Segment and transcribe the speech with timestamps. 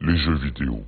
[0.00, 0.84] Les jeux vidéo.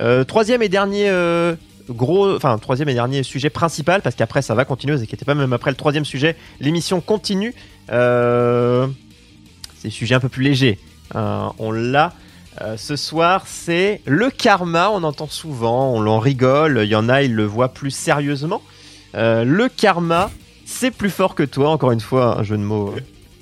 [0.00, 1.54] Euh, troisième et dernier euh,
[1.88, 5.34] gros, enfin troisième et dernier sujet principal, parce qu'après ça va continuer, vous inquiétez pas,
[5.34, 7.54] même après le troisième sujet, l'émission continue.
[7.92, 8.88] Euh,
[9.76, 10.80] c'est un sujet un peu plus léger.
[11.14, 12.14] Euh, on l'a.
[12.62, 14.90] Euh, ce soir, c'est le karma.
[14.90, 16.80] On entend souvent, on l'en rigole.
[16.82, 18.62] Il y en a, ils le voient plus sérieusement.
[19.14, 20.30] Euh, le karma,
[20.64, 21.70] c'est plus fort que toi.
[21.70, 22.94] Encore une fois, un jeu de mots.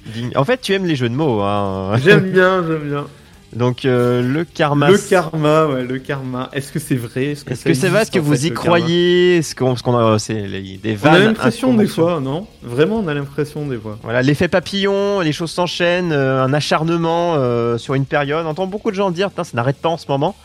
[0.06, 0.33] digne.
[0.36, 1.42] En fait, tu aimes les jeux de mots.
[1.42, 1.97] Hein.
[2.02, 3.06] J'aime bien, j'aime bien.
[3.55, 4.91] Donc euh, le karma.
[4.91, 6.50] Le karma, ouais, le karma.
[6.52, 7.27] Est-ce que c'est vrai?
[7.27, 8.02] Est-ce que c'est vrai?
[8.02, 9.38] Est-ce que vous y croyez?
[9.38, 12.46] Est-ce qu'on, ce qu'on a, c'est des On a vannes l'impression des fois, non?
[12.62, 13.98] Vraiment, on a l'impression des fois.
[14.02, 18.44] Voilà, l'effet papillon, les choses s'enchaînent, euh, un acharnement euh, sur une période.
[18.44, 20.36] On entend beaucoup de gens dire, ça n'arrête pas en ce moment.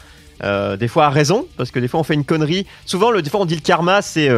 [0.41, 2.65] Des fois à raison, parce que des fois on fait une connerie.
[2.85, 4.29] Souvent, le, des fois on dit le karma, c'est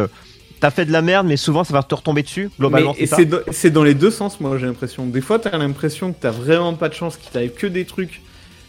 [0.62, 2.48] t'as fait de la merde, mais souvent ça va te retomber dessus.
[2.58, 5.06] Globalement, Mais c'est dans, dans les deux sens, moi, j'ai l'impression.
[5.06, 8.22] Des fois, t'as l'impression que t'as vraiment pas de chance, qu'il t'arrive que des trucs,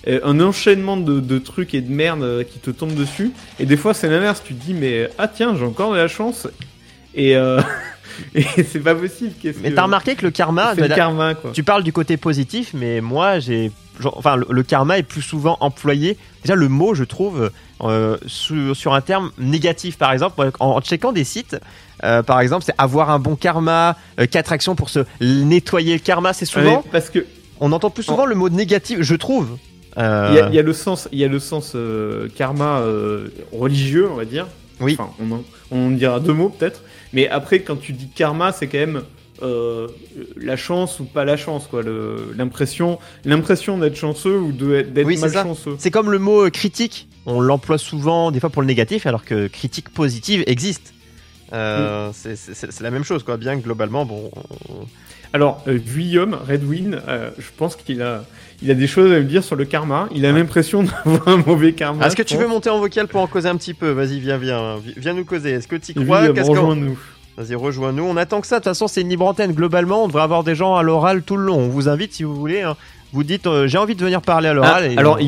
[0.07, 3.31] un enchaînement de, de trucs et de merde euh, qui te tombent dessus.
[3.59, 4.41] Et des fois, c'est l'inverse.
[4.45, 6.47] Tu te dis, mais ah tiens, j'ai encore de la chance.
[7.15, 7.61] Et, euh,
[8.35, 9.31] et c'est pas possible.
[9.61, 11.51] Mais que- t'as remarqué que le karma, c'est le karma, quoi.
[11.53, 13.71] tu parles du côté positif, mais moi j'ai,
[14.03, 16.17] enfin le, le karma est plus souvent employé.
[16.43, 17.51] Déjà le mot, je trouve,
[17.81, 19.97] euh, sur, sur un terme négatif.
[19.97, 21.55] Par exemple, en, en checkant des sites,
[22.03, 25.99] euh, par exemple, c'est avoir un bon karma, euh, quatre actions pour se nettoyer le
[25.99, 26.33] karma.
[26.33, 27.25] C'est souvent, parce que
[27.61, 29.57] on entend plus souvent le mot négatif, je trouve.
[29.97, 32.27] Euh, il y, a- il y a le sens, il y a le sens euh,
[32.35, 34.47] karma euh, religieux, on va dire.
[34.79, 34.97] Oui.
[34.99, 36.81] Enfin, on en, on en dira deux mots peut-être.
[37.13, 39.01] Mais après, quand tu dis karma, c'est quand même
[40.37, 41.81] la chance ou pas la chance, quoi.
[42.35, 45.75] L'impression, l'impression d'être chanceux ou d'être Oui, malchanceux.
[45.79, 47.07] C'est comme le mot critique.
[47.25, 50.93] On l'emploie souvent, des fois pour le négatif, alors que critique positive existe.
[51.51, 53.37] C'est- la même chose, quoi.
[53.37, 54.31] Bien que globalement, bon.
[54.69, 54.85] on-
[55.33, 58.23] Alors, euh, Guillaume Redwin, euh, je pense qu'il a,
[58.61, 60.07] il a des choses à me dire sur le karma.
[60.13, 62.01] Il a l'impression d'avoir un mauvais karma.
[62.03, 63.89] Ah, Est-ce que tu veux monter en vocal pour en causer un petit peu?
[63.91, 65.51] Vas-y, viens, viens, vi- viens nous causer.
[65.51, 66.99] Est-ce que tu crois qu'on- rejoins-nous.
[67.35, 68.03] Vas-y, rejoins-nous.
[68.03, 68.57] On attend que ça.
[68.57, 69.53] De toute façon, c'est une libre antenne.
[69.53, 71.57] Globalement, on devrait avoir des gens à l'oral tout le long.
[71.57, 72.61] On vous invite si vous voulez.
[72.61, 72.75] hein.
[73.11, 74.91] Vous dites, euh, j'ai envie de venir parler à Ah, l'oral.
[74.91, 75.19] et alors.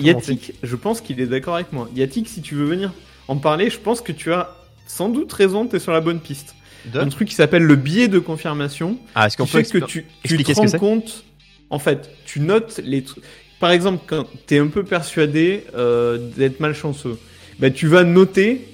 [0.00, 1.88] Yatik, je pense qu'il est d'accord avec moi.
[1.96, 2.92] Yatik, si tu veux venir
[3.28, 4.50] en parler, je pense que tu as
[4.86, 6.54] sans doute raison, tu es sur la bonne piste.
[6.92, 9.84] De Un truc qui s'appelle le biais de confirmation, Ah, est-ce qu'on peut fait que
[9.84, 11.24] tu, tu te ce que rends compte,
[11.70, 13.24] en fait, tu notes les trucs.
[13.60, 17.16] Par exemple, quand tu es un peu persuadé euh, d'être malchanceux,
[17.58, 18.66] bah, tu vas noter,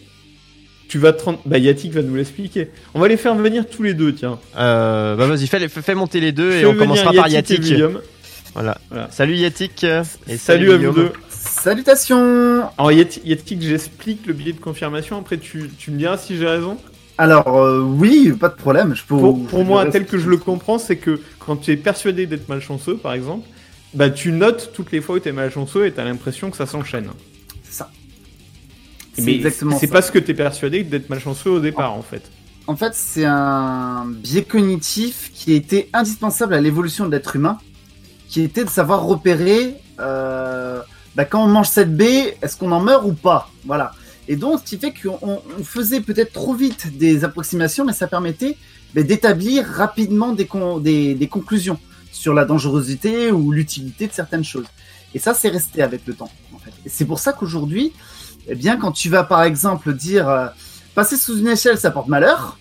[0.89, 1.41] tu vas te rendre...
[1.47, 2.71] Bah, Yatik va nous l'expliquer.
[2.95, 4.41] On va les faire venir tous les deux, tiens.
[4.57, 7.63] Euh, Bah, vas-y, fais, fais- fais monter les deux et on commencera par Yatik et
[7.63, 7.75] Yatik.
[7.75, 8.01] Guillaume.
[8.55, 8.77] Voilà.
[8.91, 9.09] Voilà.
[9.13, 9.85] Salut Yatik.
[10.29, 11.13] Et Salut, à vous deux.
[11.75, 16.37] Salutations Alors Yatik, Yatik, j'explique le biais de confirmation, après tu, tu me diras si
[16.37, 16.77] j'ai raison.
[17.21, 18.95] Alors, euh, oui, pas de problème.
[18.95, 21.57] Je peux Pour, vous- pour je moi, tel que je le comprends, c'est que quand
[21.57, 23.47] tu es persuadé d'être malchanceux, par exemple,
[23.93, 26.57] bah tu notes toutes les fois où tu es malchanceux et tu as l'impression que
[26.57, 27.11] ça s'enchaîne.
[27.63, 27.91] C'est ça.
[29.13, 32.23] C'est Mais exactement c'est parce que tu es persuadé d'être malchanceux au départ, en fait.
[32.67, 37.59] En fait, c'est un biais cognitif qui était indispensable à l'évolution de l'être humain,
[38.31, 40.81] qui était de savoir repérer euh,
[41.17, 43.51] bah, quand on mange cette baie, est-ce qu'on en meurt ou pas?
[43.67, 43.93] Voilà.
[44.33, 47.93] Et donc, ce qui fait qu'on on- on faisait peut-être trop vite des approximations, mais
[48.03, 48.57] ça permettait
[48.95, 51.79] bah, d'établir rapidement des, con- des, des conclusions
[52.13, 54.67] sur la dangerosité ou l'utilité de certaines choses.
[55.15, 56.31] Et ça, c'est resté avec le temps.
[56.55, 57.93] En c'est pour ça qu'aujourd'hui,
[58.49, 60.47] eh bien, quand tu vas par exemple dire euh,
[60.95, 62.59] passer sous une échelle, ça porte malheur,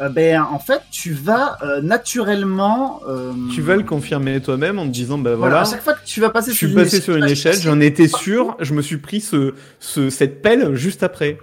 [0.00, 3.00] euh, ben en fait, tu vas euh, naturellement.
[3.08, 5.94] euh, Tu vas le confirmer toi-même en te disant, bah voilà, voilà, à chaque fois
[5.94, 8.56] que tu vas passer je sous suis une passé sur une échelle, j'en étais sûr,
[8.60, 11.38] je me suis pris ce, ce, cette pelle juste après.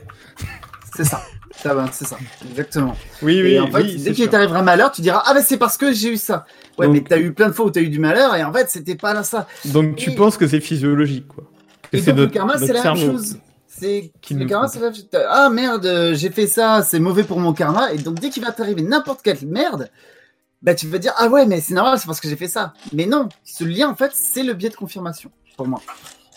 [0.95, 1.21] C'est ça.
[1.57, 2.17] Ça va, c'est ça,
[2.49, 2.97] exactement.
[3.21, 5.57] Oui, oui, et en fait, oui, dès qu'il t'arrivera malheur, tu diras ah ben c'est
[5.57, 6.45] parce que j'ai eu ça.
[6.77, 8.51] Ouais, Donc- mais t'as eu plein de fois où t'as eu du malheur et en
[8.51, 9.47] fait c'était pas là ça.
[9.65, 11.45] Donc tu penses que c'est physiologique, quoi.
[11.91, 13.37] Que Et donc le karma c'est la même chose.
[13.77, 14.91] C'est la même.
[15.29, 18.43] Ah merde, euh, j'ai fait ça, c'est mauvais pour mon karma et donc dès qu'il
[18.43, 19.89] va t'arriver n'importe quelle merde,
[20.61, 22.73] bah tu vas dire ah ouais mais c'est normal c'est parce que j'ai fait ça.
[22.93, 25.81] Mais non, ce lien en fait c'est le biais de confirmation pour moi.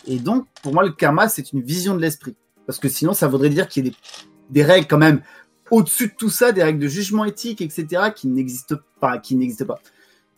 [0.05, 3.27] Et donc pour moi le karma c'est une vision de l'esprit parce que sinon ça
[3.27, 3.97] voudrait dire qu'il y a des,
[4.49, 5.21] des règles quand même
[5.71, 9.65] au-dessus de tout ça des règles de jugement éthique, etc., qui n'existent pas, qui n'existent
[9.65, 9.79] pas.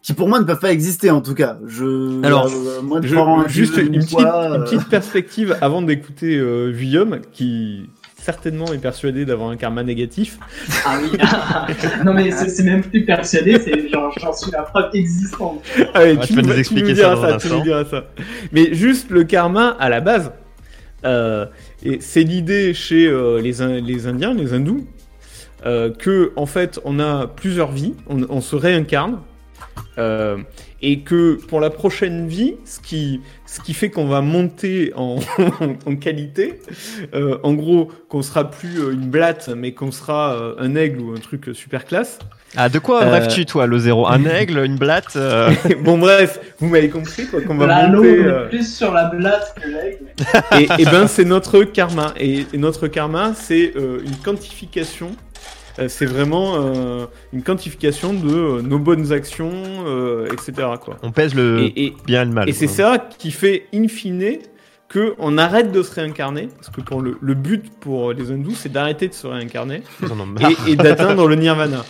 [0.03, 1.57] Qui pour moi ne peuvent pas exister en tout cas.
[1.67, 3.15] Je, Alors, euh, moi, Je-
[3.47, 7.87] juste une petite, une euh, petite perspective avant d'écouter euh, Guillaume, qui
[8.19, 10.39] certainement est persuadé d'avoir un karma négatif.
[10.85, 11.17] Ah oui.
[12.05, 15.61] non mais c'est même plus persuadé, c'est genre j'en suis la preuve existante.
[15.93, 17.63] Allez, Ah, tu peux nous expliquer ça dans un tu nous instant.
[17.63, 18.05] diras ça.
[18.51, 20.31] Mais juste le karma à la base,
[21.05, 21.45] euh,
[21.99, 24.85] c'est l'idée chez euh, les, In- les Indiens, les hindous,
[25.65, 29.19] euh, que en fait on a plusieurs vies, on, on se réincarne,
[29.97, 30.37] euh,
[30.81, 35.19] et que pour la prochaine vie, ce qui, ce qui fait qu'on va monter en,
[35.85, 36.59] en qualité,
[37.13, 41.13] euh, en gros qu'on sera plus euh, une blatte, mais qu'on sera un aigle ou
[41.13, 42.19] un truc super classe.
[42.57, 45.51] Ah, de quoi Euh, rêves-tu, toi, le zéro Un aigle, une blatte euh,
[45.83, 48.19] bon bref, vous m'avez compris quoi, qu'on va L'anneau monter.
[48.19, 50.05] est euh, plus sur la blatte que l'aigle.
[50.59, 52.13] et, et ben c'est notre karma.
[52.19, 55.11] Et, et notre karma, c'est euh, une quantification.
[55.79, 59.51] Euh, c'est vraiment euh, une quantification de euh, nos bonnes actions,
[59.85, 60.67] euh, etc.
[60.83, 60.97] Quoi.
[61.03, 62.49] On pèse le Et, et- bien et le mal.
[62.49, 64.39] et c'est ça qui fait, in fine,
[64.89, 66.49] que on arrête de se réincarner.
[66.55, 69.83] Parce que pour le, le but pour les hindous, c'est d'arrêter de se réincarner
[70.67, 71.85] et, d'atteindre le nirvana.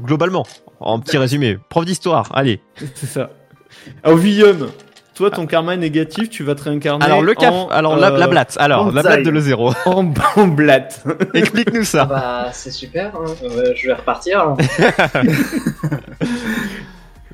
[0.00, 0.46] Globalement,
[0.80, 2.60] en petit résumé, prof d'histoire, allez.
[2.94, 3.30] C'est ça.
[4.02, 4.68] Alors, Guillaume,
[5.18, 7.04] toi, ton karma est négatif, tu vas te réincarner.
[7.04, 9.72] Alors, le caf, en, alors la, euh, la blatte, alors la blatte de le zéro.
[9.86, 11.04] En, en blatte.
[11.34, 12.04] Explique-nous Ah ça.
[12.04, 13.24] bah c'est super, hein.
[13.42, 14.40] Euh, je vais repartir.
[14.40, 14.56] hein.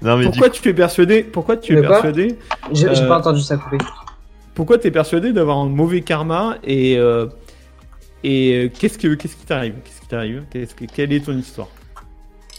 [0.03, 2.37] Non, mais du Pourquoi tu es persuadé Pourquoi tu es persuadé
[2.73, 3.79] J'ai j'ai Euh, pas entendu ça couper.
[4.55, 7.27] Pourquoi tu es persuadé d'avoir un mauvais karma et euh,
[8.23, 9.75] et euh, qu'est-ce que qu'est-ce qui t'arrive?
[9.85, 10.43] Qu'est-ce qui t'arrive?
[10.51, 11.69] Qu'est-ce que quelle est ton histoire?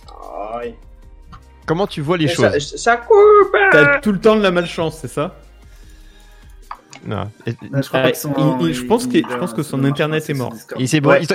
[0.09, 0.73] Ah oui.
[1.65, 3.15] Comment tu vois les Mais choses ça, ça coupe
[3.55, 3.69] hein.
[3.71, 5.35] T'as tout le temps de la malchance, c'est ça?
[7.05, 7.29] Non.
[7.45, 9.37] Et- bah, je crois Euh, pas que son- il- il- je pense qu'il- il- je
[9.37, 10.53] pense que son internet est mort.
[10.79, 10.89] Ils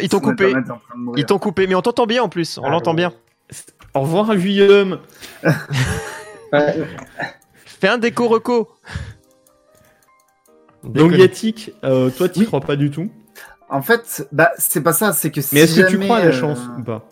[0.08, 0.52] t'ont- coupé.
[1.16, 2.58] Ils t'ont coupé, mais on t'entend bien en plus.
[2.58, 2.96] On Ah, l'entend ouais.
[2.96, 3.12] bien.
[3.94, 4.98] Au revoir Guillaume.
[6.52, 6.82] Ouais.
[7.64, 8.68] Fais un déco reco.
[10.82, 11.12] Donc.
[11.12, 12.46] Yatik, euh, toi tu Oui.
[12.46, 13.08] crois pas du tout?
[13.68, 16.24] En fait, bah, c'est pas ça, c'est que si Mais est-ce que tu crois à
[16.24, 17.04] la euh, chance ou pas?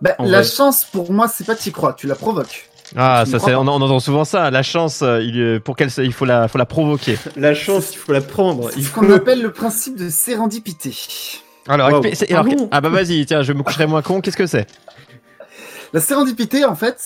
[0.00, 2.68] Bah, La vrai chance, pour moi, c'est pas tu y crois, tu la provoques.
[2.96, 4.50] Ah, Tu ça, c'est- on, on entend souvent ça.
[4.50, 7.16] La chance, euh, il, euh, pour qu'elle, se- il faut la, faut la provoquer.
[7.36, 8.70] La chance, il faut la prendre.
[8.70, 9.00] C'est Il ce faut.
[9.00, 10.92] qu'on appelle le principe de sérendipité.
[11.68, 12.00] Alors, Wow.
[12.02, 14.20] expli- c'est- Ah alors, ah bah vas-y, tiens, je me coucherai moins con.
[14.20, 14.66] Qu'est-ce que c'est?
[15.92, 16.98] La sérendipité, en fait,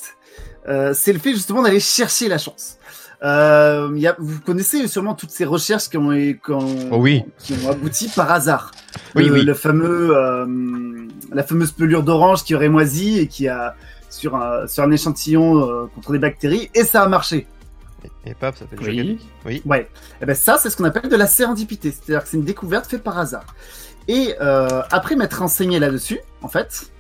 [0.69, 2.76] euh, c'est le fait justement d'aller chercher la chance.
[3.24, 6.98] Euh, il y a, vous connaissez sûrement toutes ces recherches qui ont, qui ont, Oh
[6.98, 7.24] oui.
[7.38, 8.70] qui ont abouti par hasard.
[9.14, 9.44] Oui, le, oui.
[9.44, 10.46] le fameux, euh,
[11.32, 13.74] la fameuse pelure d'orange qui aurait moisi et qui a
[14.10, 17.46] sur un, sur un échantillon euh, contre des bactéries et ça a marché.
[18.26, 19.18] Et paf, ça fait le Oui.
[19.46, 19.62] Oui.
[19.64, 19.88] Ouais.
[20.20, 21.90] Et ben ça, c'est ce qu'on appelle de la sérendipité.
[21.90, 23.46] C'est-à-dire que c'est une découverte faite par hasard.
[24.06, 26.90] Et euh, après m'être renseigné là-dessus, en fait,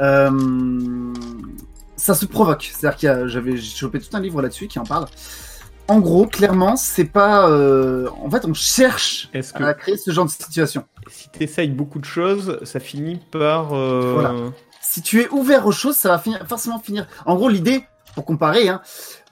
[0.00, 1.12] euh,
[1.96, 2.68] ça se provoque.
[2.72, 5.06] C'est-à-dire a, j'avais chopé tout un livre là-dessus qui en parle.
[5.88, 7.48] En gros, clairement, c'est pas.
[7.50, 10.84] euh, en fait, on cherche Est-ce que à créer ce genre de situation.
[11.08, 13.74] si t'essayes beaucoup de choses, ça finit par.
[13.74, 14.34] euh, Voilà.
[14.80, 17.06] Si tu es ouvert aux choses, ça va finir, forcément finir.
[17.26, 17.84] En gros, l'idée,
[18.14, 18.80] pour comparer, hein,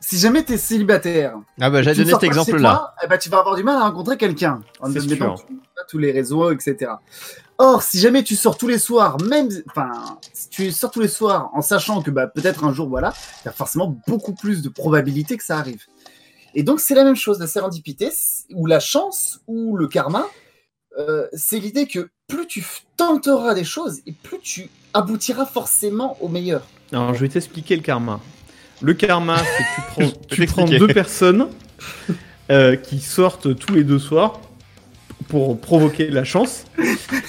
[0.01, 2.71] si jamais tu es célibataire, Ah bah, j'ai tu donné cet exemple-là.
[2.71, 4.61] toi, eh ben, tu vas avoir du mal à rencontrer quelqu'un.
[4.81, 5.09] En C'est sûr.
[5.11, 6.93] que tu n'as pas tous les réseaux, etc.
[7.59, 9.91] Or, si jamais tu sors tous les soirs, même, enfin,
[10.33, 13.47] si tu sors tous les soirs en sachant que bah, peut-être un jour, voilà, il
[13.47, 15.85] y a forcément beaucoup plus de probabilité que ça arrive.
[16.55, 18.11] Et donc, c'est la même chose, la sérendipité,
[18.55, 20.27] ou la chance, ou le karma,
[20.99, 22.65] euh, c'est l'idée que plus tu
[22.97, 26.67] tenteras des choses, et plus tu aboutiras forcément au meilleur.
[26.93, 28.21] Alors, je vais t'expliquer le karma.
[28.83, 31.49] Le karma, c'est que tu prends, tu deux personnes
[32.51, 34.41] euh, qui sortent tous les deux soirs
[35.29, 36.65] pour provoquer la chance.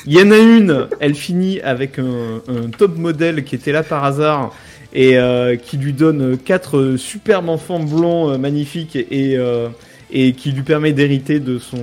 [0.07, 3.83] Il y en a une, elle finit avec un, un top modèle qui était là
[3.83, 4.51] par hasard
[4.93, 9.69] et euh, qui lui donne quatre superbes enfants blonds euh, magnifiques et, euh,
[10.11, 11.79] et qui lui permet d'hériter de son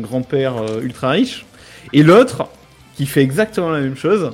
[0.00, 1.44] grand-père euh, ultra riche.
[1.92, 2.48] Et l'autre,
[2.96, 4.32] qui fait exactement la même chose,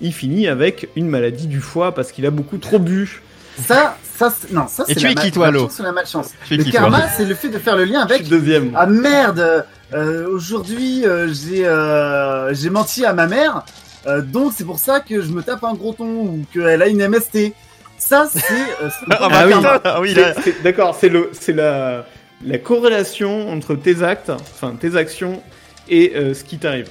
[0.00, 3.20] il finit avec une maladie du foie parce qu'il a beaucoup trop bu.
[3.66, 5.78] Ça, ça, non, ça Et c'est tu la, es qui, ma- toi, la Lo chance
[5.78, 6.30] ou la malchance.
[6.46, 8.72] Tu es Le karma, c'est le fait de faire le lien avec deuxième.
[8.74, 13.62] Ah merde euh, Aujourd'hui, euh, j'ai euh, j'ai menti à ma mère,
[14.06, 16.88] euh, donc c'est pour ça que je me tape un gros ton ou qu'elle a
[16.88, 17.52] une MST.
[17.98, 18.40] Ça, c'est.
[18.82, 19.80] euh, Ah bah le oui, karma.
[19.84, 20.34] ah oui, là.
[20.64, 22.04] D'accord, c'est le, c'est la,
[22.44, 25.40] la corrélation entre tes actes, enfin tes actions
[25.88, 26.88] et euh, ce qui t'arrive.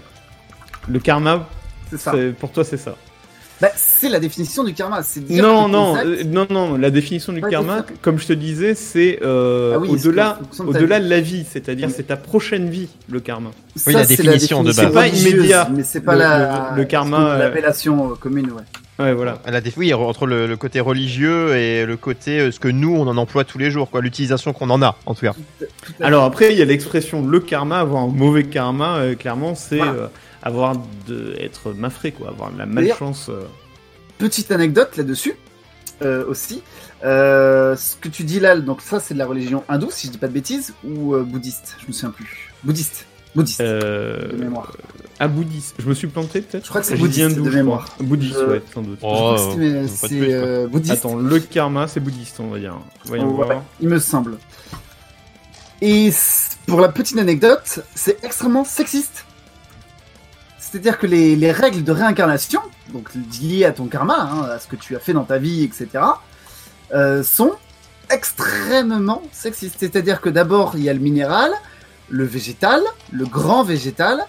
[0.88, 1.48] Le karma,
[1.90, 2.14] C'est ça.
[2.40, 2.96] pour toi, c'est ça.
[3.62, 5.04] Bah, c'est la définition du karma.
[5.04, 6.78] C'est Non, non, euh, non, non.
[6.78, 11.00] La définition du Ouais, karma, comme je te disais, c'est euh, Ah oui, au-delà, au-delà
[11.00, 13.52] de la vie, c'est-à-dire c'est ta prochaine vie, le karma.
[13.86, 14.78] Oui, ça, la c'est définition de base.
[14.88, 15.70] C'est pas immédiat.
[15.74, 18.64] mais c'est pas Le- la le- le karma, L'appellation euh, commune, ouais.
[19.06, 19.40] Ouais, voilà.
[19.46, 22.68] Elle a des- oui, entre le, le côté religieux et le côté euh, ce que
[22.68, 25.34] nous on en emploie tous les jours, quoi, l'utilisation qu'on en a, en tout cas.
[25.60, 29.54] Tout Alors après, il y a l'expression le karma, avoir un mauvais karma, euh, clairement,
[29.56, 29.92] c'est Voilà.
[29.94, 30.08] euh,
[30.44, 30.76] avoir
[31.08, 33.28] de être mafré, quoi, avoir de la malchance.
[33.30, 33.44] euh.
[34.18, 35.34] Petite anecdote là-dessus
[36.04, 36.62] euh, aussi.
[37.04, 40.12] Euh, ce que tu dis là, donc ça c'est de la religion hindoue, si je
[40.12, 42.54] dis pas de bêtises, ou euh, bouddhiste, je me souviens plus.
[42.64, 43.06] Bouddhiste.
[43.34, 43.62] Bouddhiste.
[43.62, 44.76] Euh, De mémoire.
[45.20, 45.76] Ah, bouddhiste.
[45.80, 46.66] Je me suis planté peut-être?
[46.66, 47.86] Je crois que c'est bouddhiste, hindou, de je mémoire.
[47.86, 48.06] crois.
[48.06, 49.00] Bouddhiste, Je- ouais, sans doute.
[49.02, 49.36] Oh,
[49.88, 50.94] c'est- euh, bouddhiste.
[51.06, 52.78] Attends, le karma, c'est bouddhiste, on va dire.
[53.06, 53.64] Voyons voir.
[53.80, 54.38] il me semble.
[55.82, 56.12] Et
[56.68, 59.26] pour la petite anecdote, c'est extrêmement sexiste.
[60.72, 62.62] C'est-à-dire que les, les règles de réincarnation,
[62.94, 63.10] donc
[63.42, 65.88] liées à ton karma, hein, à ce que tu as fait dans ta vie, etc.,
[66.94, 67.54] euh, sont
[68.10, 69.76] extrêmement sexistes.
[69.80, 71.52] C'est-à-dire que d'abord, il y a le minéral,
[72.10, 74.20] le végétal, le grand végétal,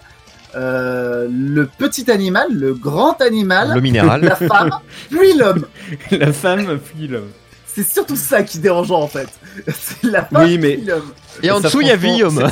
[0.55, 4.21] euh, le petit animal, le grand animal, Le minéral.
[4.21, 4.71] la femme,
[5.09, 5.65] puis l'homme.
[6.11, 7.29] La femme, puis l'homme.
[7.65, 9.27] C'est surtout ça qui est dérangeant en fait.
[9.67, 11.11] C'est la femme, Oui, mais- puis l'homme.
[11.41, 12.49] Et en dessous, il y a franchement, Guillaume.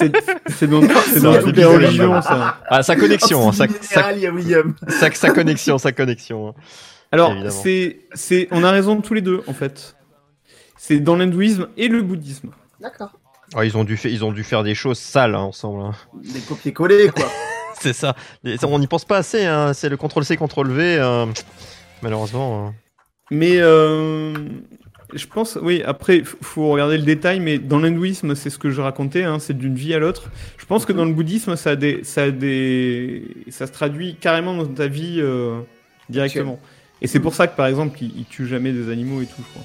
[0.00, 0.12] C'est
[0.48, 0.80] c'est dans,
[1.12, 2.56] c'est dans toutes les religions, ça.
[2.68, 4.74] Ah, sa connexion, hein, En sa, sa, minéral, il y a William.
[4.88, 6.48] sa, sa connexion, sa connexion.
[6.48, 6.54] hein.
[7.12, 9.94] Alors, c'est, c'est, on a raison tous les deux, en fait.
[10.76, 12.50] C'est dans l'hindouisme et le bouddhisme.
[12.80, 13.10] D'accord.
[13.56, 15.82] Oh, ils, ont dû ils ont dû faire des choses sales hein, ensemble.
[15.82, 15.92] hein.
[16.32, 17.26] Des copier-coller quoi.
[17.80, 18.14] C'est ça.
[18.62, 19.44] On n'y pense pas assez.
[19.44, 19.72] Hein.
[19.74, 20.96] C'est le CTRL-C, CTRL-V.
[21.00, 21.26] euh,
[22.02, 22.66] malheureusement.
[22.68, 22.70] euh.
[23.32, 24.34] Mais euh,
[25.14, 28.70] je pense, oui, après, il faut regarder le détail, mais dans l'hindouisme, c'est ce que
[28.70, 30.30] je racontais, hein, c'est d'une vie à l'autre.
[30.58, 34.16] Je pense que dans le bouddhisme, ça, a des, ça, a des, ça se traduit
[34.20, 35.60] carrément dans ta vie euh,
[36.08, 36.58] directement.
[37.02, 39.36] Et c'est pour ça que, par exemple, ils, ils tuent jamais des animaux et tout,
[39.38, 39.64] je crois.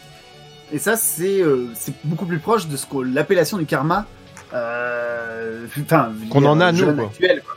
[0.74, 4.08] Et ça, c'est euh, c'est beaucoup plus proche de ce que l'appellation du karma.
[4.54, 7.06] euh, Enfin, Qu'on en a, nous, quoi.
[7.06, 7.56] actuel, quoi.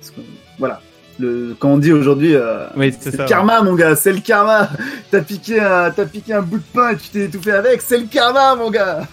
[0.00, 0.20] Parce que,
[0.58, 0.80] voilà.
[1.22, 3.24] Le, quand on dit aujourd'hui, euh, Oui, c'est le ça.
[3.24, 4.68] karma, mon gars, c'est le karma.
[5.10, 7.98] T'as piqué, un, t'as piqué un bout de pain et tu t'es étouffé avec, c'est
[7.98, 9.06] le karma, mon gars.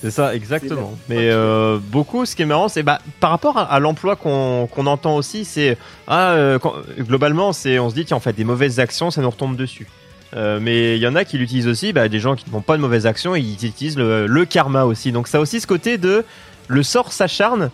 [0.00, 0.96] C'est ça, exactement.
[1.10, 4.66] Mais euh, beaucoup, ce qui est marrant, c'est bah, par rapport à, à l'emploi qu'on
[4.66, 5.76] qu'on entend aussi, c'est
[6.08, 9.20] ah, euh, quand- globalement, c'est on se dit tiens, on fait des mauvaises actions, ça
[9.20, 9.86] nous retombe dessus.
[10.34, 12.62] Euh, mais il y en a qui l'utilisent aussi, bah, des gens qui ne font
[12.62, 15.12] pas de mauvaises actions, ils utilisent le, le karma aussi.
[15.12, 16.24] Donc ça a aussi ce côté de
[16.68, 17.68] le sort s'acharne,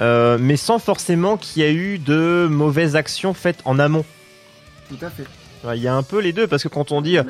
[0.00, 4.04] euh, mais sans forcément qu'il y ait eu de mauvaises actions faites en amont.
[4.88, 5.24] Tout à fait.
[5.64, 7.22] Ouais, Il y a un peu les deux, parce que quand on dit euh,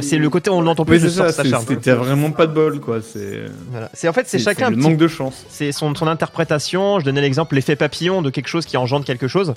[0.00, 2.98] c'est le côté on l'entend plus, ça, t'as vraiment pas de bol, quoi.
[3.00, 3.90] C'est Voilà.
[4.08, 5.46] En fait c'est chacun un le petit manque de chance.
[5.48, 7.00] c'est son, son interprétation.
[7.00, 9.54] Je donnais l'exemple l'effet papillon de quelque chose qui engendre quelque chose.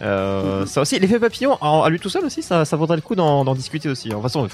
[0.00, 0.64] Euh.
[0.66, 3.14] Ça aussi, l'effet papillon, en- à lui tout seul aussi, ça, ça vaudrait le coup
[3.14, 4.08] d'en discuter aussi.
[4.08, 4.48] De toute façon,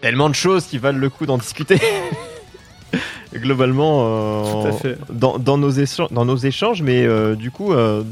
[0.00, 1.78] tellement de choses qui valent le coup d'en discuter.
[3.44, 4.98] Globalement, euh, Tout à fait.
[5.12, 8.02] Dans, dans nos échanges, dans nos échanges, mais euh, du coup, euh,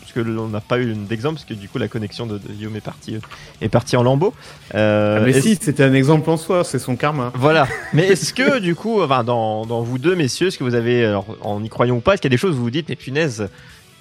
[0.00, 2.48] parce que l'on n'a pas eu d'exemple, parce que du coup la connexion de, de
[2.52, 3.16] Guillaume est partie,
[3.62, 4.34] est partie en lambeaux.
[4.74, 7.32] Euh, Ah, mais si, c'était un exemple en soi, c'est son karma.
[7.34, 7.66] voilà.
[7.94, 11.04] Mais est-ce que, du coup, enfin, dans, dans vous deux, messieurs, est-ce que vous avez,
[11.06, 12.70] alors, en y croyant ou pas, est-ce qu'il y a des choses où vous vous
[12.70, 13.48] dites, mais punaise,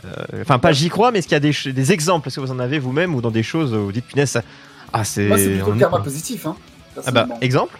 [0.03, 0.09] euh,
[0.41, 2.27] enfin, pas j'y crois, mais est-ce qu'il y a des, exemples?
[2.27, 4.43] Est-ce que vous en avez vous-même ou dans des choses où vous dites, punaise, ça-
[4.91, 5.27] ah, c'est.
[5.27, 6.45] Moi, c'est plutôt on le est- karma positif.
[6.45, 6.55] Hein,
[7.05, 7.77] Ah bah, exemple?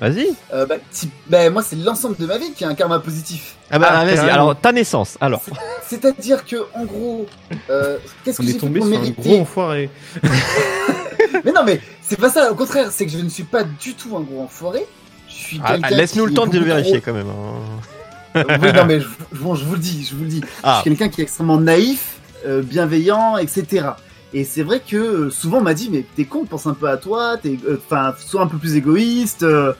[0.00, 0.28] Vas-y.
[0.54, 3.56] Euh, bah, type- bah, moi, c'est l'ensemble de ma vie qui a un karma positif.
[3.70, 4.18] Ah bah, Ah, vas-y.
[4.30, 5.42] Alors, ta naissance, alors.
[5.86, 7.26] C'est-à-dire que, en gros,
[7.68, 9.90] euh, qu'est-ce que On j'ai est fait tombé pour sur un mériter gros enfoiré.
[11.44, 12.50] Mais non, mais c'est pas ça.
[12.50, 14.84] Au contraire, c'est que je ne suis pas du tout un gros enfoiré.
[15.28, 15.76] Je suis Ah.
[15.90, 17.28] Laisse-nous le temps de le vérifier trop- quand même.
[17.28, 18.36] hein.
[18.36, 20.40] Euh, oui, non, mais je, je- bon, je vous le dis, je vous le dis.
[20.62, 20.76] Ah.
[20.84, 22.16] Je suis quelqu'un qui est extrêmement naïf,
[22.46, 23.86] euh, bienveillant, etc.
[24.32, 26.88] Et c'est vrai que euh, souvent on m'a dit, mais t'es con, pense un peu
[26.88, 29.42] à toi, t'es, euh, enfin, sois un peu plus égoïste.
[29.42, 29.72] euh,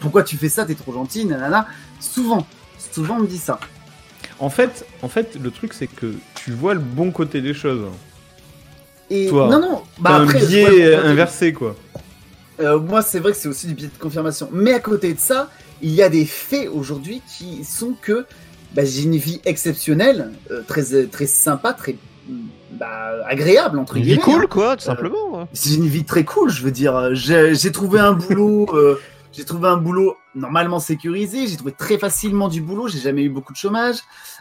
[0.00, 1.66] pourquoi tu fais ça T'es trop gentil, nanana.
[2.00, 2.46] Souvent,
[2.92, 3.58] souvent on me dit ça.
[4.40, 7.86] En fait, en fait, le truc, c'est que tu vois le bon côté des choses.
[9.10, 9.82] Et Toi, non, non.
[9.98, 11.76] Bah après, un biais côté- inversé, quoi.
[12.60, 14.48] Euh, moi, c'est vrai que c'est aussi du biais de confirmation.
[14.52, 15.50] Mais à côté de ça,
[15.82, 18.26] il y a des faits aujourd'hui qui sont que
[18.74, 21.96] bah, j'ai une vie exceptionnelle, euh, très, très sympa, très
[22.72, 24.16] bah, agréable, entre Une guillemets.
[24.16, 24.48] vie cool, hein.
[24.50, 25.38] quoi, tout simplement.
[25.38, 25.44] ouais.
[25.52, 27.14] C'est une vie très cool, je veux dire.
[27.14, 29.00] J'ai trouvé un boulot, euh,
[29.32, 31.46] j'ai trouvé un boulot normalement sécurisé.
[31.46, 32.88] J'ai trouvé très facilement du boulot.
[32.88, 33.96] J'ai jamais eu beaucoup de chômage.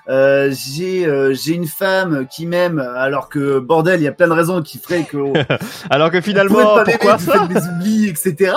[0.10, 4.28] Euh, j'ai euh, j'ai une femme qui m'aime, alors que bordel, il y a plein
[4.28, 5.18] de raisons qui feraient que
[5.90, 8.54] Alors que finalement, pourquoi ça des oublis, etc.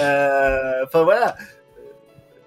[0.00, 1.36] Euh, Enfin voilà.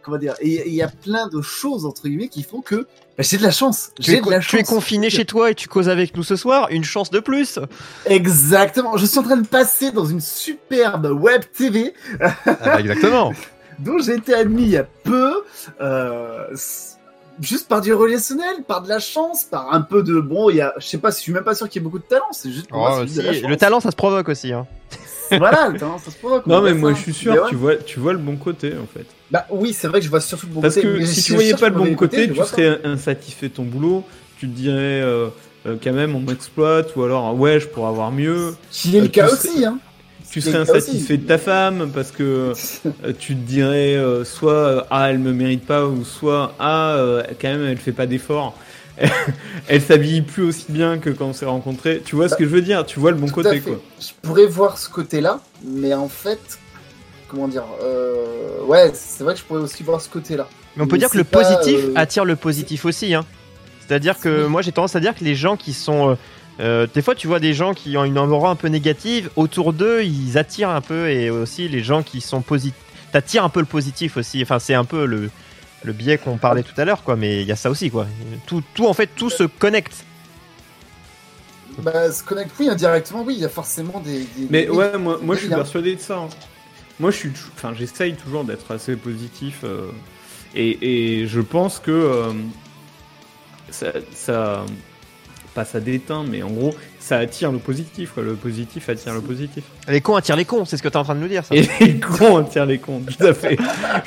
[0.05, 2.75] Comment dire, et il y a plein de choses entre guillemets qui font que
[3.17, 3.91] bah, j'ai de la chance.
[3.99, 4.69] Tu es, J'ai de la tu es chance.
[4.69, 7.59] confiné chez toi et tu causes avec nous ce soir, une chance de plus.
[8.05, 8.97] Exactement.
[8.97, 13.33] Je suis en train de passer dans une superbe web TV Ah bah, exactement.
[13.79, 15.43] dont j'ai été admis il y a peu.
[15.81, 16.45] Euh,
[17.41, 20.61] Juste par du relationnel, par de la chance, par un peu de bon, il y
[20.61, 22.31] a, je sais pas, je suis même pas sûr qu'il y ait beaucoup de talent,
[22.31, 23.49] c'est juste pour moi, Oh, c'est juste de la si, chance.
[23.49, 24.53] le talent, ça se provoque aussi.
[24.53, 24.65] Hein.
[25.31, 26.45] Voilà, le talent, ça se provoque.
[26.47, 26.97] Non, on mais moi, ça.
[26.97, 27.39] je suis sûr, ouais.
[27.49, 29.05] tu vois, tu vois le bon côté, en fait.
[29.31, 30.87] Bah oui, c'est vrai que je vois surtout le bon Parce côté.
[30.87, 34.03] que mais si tu voyais pas le bon côté, tu serais insatisfait de ton boulot,
[34.39, 35.27] tu te dirais euh,
[35.65, 38.55] euh, quand même on m'exploite, ou alors ouais, je pourrais avoir mieux.
[38.71, 39.79] Qui est le Euh, cas tu aussi, hein.
[40.31, 42.53] Tu serais le cas insatisfait de ta femme parce que
[43.19, 46.97] tu te dirais soit ah elle me mérite pas ou soit ah
[47.41, 48.55] quand même elle fait pas d'efforts.
[49.67, 52.01] elle s'habille plus aussi bien que quand on s'est rencontrés.
[52.03, 52.85] Tu vois ce que je veux dire?
[52.85, 53.71] Tu vois le bon Tout à côté fait.
[53.71, 53.81] quoi.
[53.99, 56.59] Je pourrais voir ce côté-là, mais en fait,
[57.27, 60.47] comment dire, euh, ouais, c'est vrai que je pourrais aussi voir ce côté-là.
[60.75, 63.13] Mais on peut Mais dire que le pas, positif euh, attire le positif aussi.
[63.13, 63.25] Hein.
[63.87, 66.17] C'est-à-dire que moi j'ai tendance à dire que les gens qui sont...
[66.59, 69.73] euh, des fois tu vois des gens qui ont une aura un peu négative, autour
[69.73, 72.75] d'eux ils attirent un peu et aussi les gens qui sont positifs...
[73.11, 74.41] T'attires un peu le positif aussi.
[74.41, 75.29] Enfin c'est un peu le,
[75.83, 78.07] le biais qu'on parlait tout à l'heure quoi, mais il y a ça aussi quoi.
[78.47, 80.03] Tout, tout en fait tout se connecte.
[81.79, 84.19] Bah, se connecte, oui, indirectement, oui, il y a forcément des.
[84.19, 86.17] des- Mais ouais, moi, moi je suis persuadé de ça.
[86.19, 86.29] hein.
[87.01, 89.89] Moi, je suis, enfin, j'essaye toujours d'être assez positif euh,
[90.55, 92.31] et, et je pense que euh,
[93.69, 94.65] ça, ça,
[95.55, 98.11] pas ça déteint, mais en gros, ça attire le positif.
[98.13, 98.23] Quoi.
[98.23, 99.63] Le positif attire le positif.
[99.87, 101.55] Les cons attirent les cons, c'est ce que t'es en train de nous dire ça.
[101.55, 103.01] Et les cons attirent les cons.
[103.01, 103.57] Tout à fait.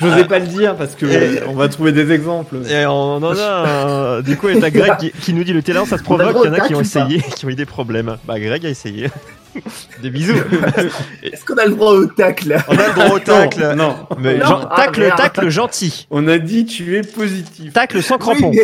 [0.00, 2.56] J'osais pas le dire parce que Et- on va trouver des exemples.
[2.70, 4.20] Et on en a un.
[4.20, 6.36] Du coup, et t'as Greg qui, qui nous dit le talent, ça se provoque.
[6.44, 8.18] Il y en a qui ont essayé, qui ont eu des problèmes.
[8.26, 9.08] Bah, Greg a essayé.
[10.02, 10.34] des bisous.
[11.22, 12.48] Est-ce qu'on a le droit au tacle?
[12.50, 13.74] Là On a le droit au tacle.
[13.74, 14.44] Non, Mais Non.
[14.46, 15.16] gen- Ah, tacle, merde.
[15.16, 16.06] tacle gentil.
[16.10, 17.72] on a dit tu es positif.
[17.72, 18.50] Tacle sans crampon.
[18.50, 18.60] Oui,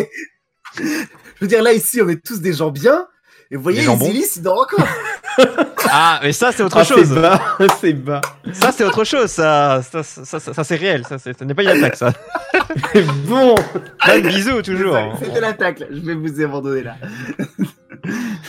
[0.79, 0.85] mais-
[1.35, 3.07] Je veux dire, là, ici, on est tous des gens bien.
[3.51, 3.83] Et vous voyez.
[3.83, 4.87] Isilis, il dort encore.
[5.97, 7.07] Ah, mais ça, c'est autre Ah, chose.
[7.09, 7.39] C'est bas,
[7.81, 8.21] c'est bas.
[8.53, 9.29] Ça, c'est autre chose.
[9.29, 11.05] Ça, ça, ça, ça, ça, c'est réel.
[11.07, 12.11] Ça, c'est- ce n'est pas une attaque, ça.
[13.27, 13.53] bon.
[13.99, 14.97] Pas de bisous, toujours.
[15.21, 15.87] C'était la tacle.
[15.91, 16.95] Je vais vous abandonner là.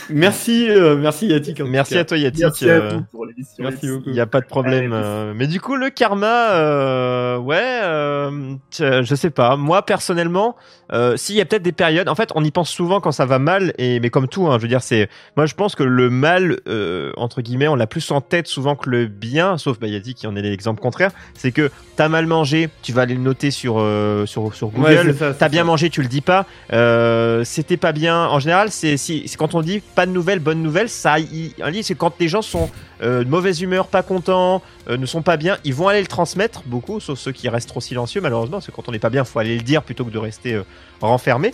[0.09, 1.61] Merci, euh, merci Yatik.
[1.61, 2.43] Merci à toi, Yatik.
[2.43, 3.55] Merci euh, à vous pour l'émission.
[3.63, 4.03] Merci beaucoup.
[4.07, 4.91] Il n'y a pas de problème.
[4.93, 9.55] Euh, mais du coup, le karma, euh, ouais, euh, tch- je sais pas.
[9.57, 10.55] Moi, personnellement,
[10.93, 13.25] euh, s'il y a peut-être des périodes, en fait, on y pense souvent quand ça
[13.25, 15.83] va mal, et mais comme tout, hein, je veux dire, c'est, moi, je pense que
[15.83, 19.79] le mal, euh, entre guillemets, on l'a plus en tête souvent que le bien, sauf
[19.79, 21.11] Bayati qui en est l'exemple contraire.
[21.33, 25.09] C'est que t'as mal mangé, tu vas aller le noter sur euh, sur sur Google.
[25.19, 25.65] Ouais, T'as bien ça.
[25.65, 26.45] mangé, tu le dis pas.
[26.73, 28.25] Euh, C'était pas bien.
[28.27, 31.53] En général, c'est si, c'est quand on dit pas de nouvelles, bonnes nouvelles, ça, il-
[31.59, 32.69] un livre, c'est quand les gens sont
[33.01, 36.07] euh, de mauvaise humeur, pas contents, euh, ne sont pas bien, ils vont aller le
[36.07, 39.09] transmettre, beaucoup, sauf ceux qui restent trop silencieux, malheureusement, parce que quand on n'est pas
[39.09, 40.63] bien, faut aller le dire plutôt que de rester euh,
[41.01, 41.53] renfermé.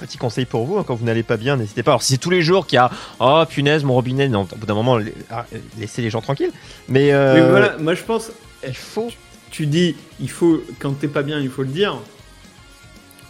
[0.00, 1.92] Petit conseil pour vous, hein, quand vous n'allez pas bien, n'hésitez pas.
[1.92, 4.56] Alors, si c'est tous les jours qu'il y a Oh punaise, mon robinet, non, au
[4.56, 4.98] bout d'un moment,
[5.30, 5.46] ah,
[5.78, 6.52] laissez les gens tranquilles.
[6.88, 8.30] Mais, Mais voilà, moi je pense,
[8.66, 9.10] il faut.
[9.50, 11.96] tu dis, il faut, quand t'es pas bien, il faut le dire.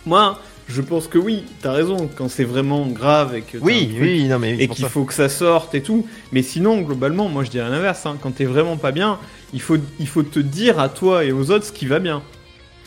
[0.07, 0.39] Moi,
[0.71, 4.01] je pense que oui, t'as raison, quand c'est vraiment grave et que Oui, un truc
[4.03, 4.57] oui, non, mais.
[4.57, 6.07] c'est et qu'il faut que ça sorte et tout.
[6.33, 8.07] Mais sinon, globalement, moi je dirais l'inverse.
[8.07, 8.17] Hein.
[8.23, 9.19] Quand t'es vraiment pas bien,
[9.53, 12.23] il faut, il faut te dire à toi et aux autres ce qui va bien.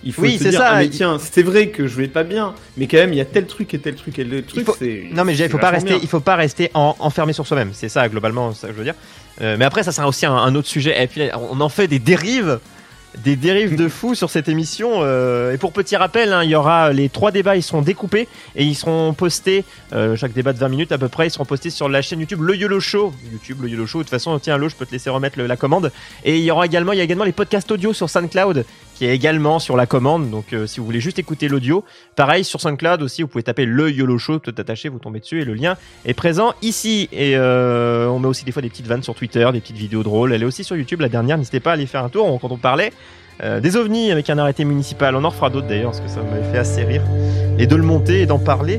[0.06, 2.10] Il faut Oui, te c'est dire, ça, ah, mais tiens, c'est vrai que je vais
[2.10, 4.44] pas bien, mais quand même, il y a tel truc et tel truc et tel
[4.44, 4.66] truc.
[4.66, 4.76] faut-
[5.14, 6.00] Non mais il faut pas rester, bien.
[6.02, 7.70] il faut pas rester en- enfermé sur soi-même.
[7.72, 8.96] C'est ça globalement, ça que je veux dire.
[9.42, 11.02] Euh, mais après ça sera aussi un, un autre sujet.
[11.02, 12.60] Et puis on en fait des dérives,
[13.24, 15.00] des dérives de fou sur cette émission.
[15.02, 18.28] euh, et pour petit rappel, hein, il y aura les trois débats, ils seront découpés
[18.56, 19.66] et ils seront postés.
[19.94, 22.20] euh, chaque débat de 20 minutes à peu près, ils seront postés sur la chaîne
[22.20, 23.14] YouTube Le YOLO Show.
[23.32, 24.00] YouTube Le YOLO Show.
[24.00, 25.92] De toute façon, tiens, Lo, je peux te laisser remettre la commande.
[26.24, 29.86] Et il y aura également les podcasts audio sur SoundCloud qui est également sur la
[29.86, 30.30] commande.
[30.30, 31.84] Donc euh, si vous voulez juste écouter l'audio,
[32.16, 35.42] pareil sur SoundCloud aussi, vous pouvez taper le YOLO Show, tout attaché, vous tombez dessus
[35.42, 35.76] et le lien
[36.06, 37.10] est présent ici.
[37.12, 40.04] Et euh, on met aussi des fois des petites vannes sur Twitter, des petites vidéos
[40.04, 40.34] drôles.
[40.34, 41.38] Elle est aussi sur YouTube, la dernière.
[41.38, 42.92] N'hésitez pas à aller faire un tour quand on parlait.
[43.42, 46.22] euh, des ovnis avec un arrêté municipal, on en refera d'autres d'ailleurs parce que ça
[46.22, 47.04] m'avait fait assez rire
[47.58, 48.78] et de le monter et d'en parler.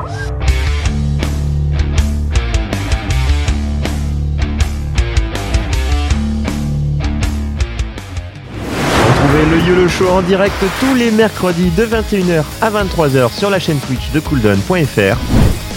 [9.35, 13.81] Le YOLO Show en direct tous les mercredis de 21h à 23h sur la chaîne
[13.81, 15.17] Twitch de cooldown.fr.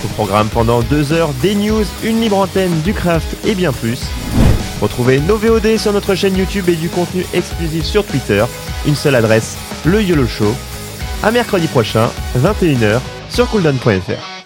[0.05, 4.01] Au programme pendant 2 heures, des news, une libre antenne, du craft et bien plus.
[4.79, 8.45] Retrouvez nos VOD sur notre chaîne YouTube et du contenu exclusif sur Twitter.
[8.85, 10.53] Une seule adresse, le YOLO Show.
[11.23, 12.99] À mercredi prochain, 21h
[13.31, 14.36] sur cooldown.fr.